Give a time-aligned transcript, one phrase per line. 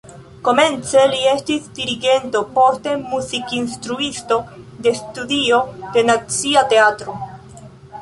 [0.45, 4.41] Komence li estis dirigento, poste muzikinstruisto
[4.89, 7.21] de studio de Nacia Teatro.